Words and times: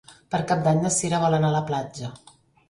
Per 0.35 0.37
Cap 0.51 0.63
d'Any 0.67 0.81
na 0.85 0.91
Sira 0.95 1.19
vol 1.25 1.37
anar 1.39 1.53
a 1.53 1.55
la 1.57 1.63
platja. 1.69 2.11